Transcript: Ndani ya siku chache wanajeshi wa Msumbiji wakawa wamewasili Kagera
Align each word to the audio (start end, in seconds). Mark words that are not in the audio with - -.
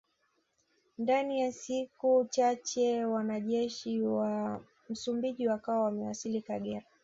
Ndani 0.97 1.41
ya 1.41 1.51
siku 1.51 2.25
chache 2.29 3.05
wanajeshi 3.05 4.01
wa 4.01 4.61
Msumbiji 4.89 5.47
wakawa 5.47 5.83
wamewasili 5.83 6.41
Kagera 6.41 6.83